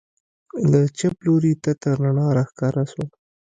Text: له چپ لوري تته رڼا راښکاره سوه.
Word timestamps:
له 0.69 0.79
چپ 0.97 1.15
لوري 1.25 1.53
تته 1.63 1.89
رڼا 1.99 2.27
راښکاره 2.37 2.83
سوه. 2.91 3.05